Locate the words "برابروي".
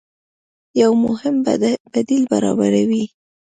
2.31-3.05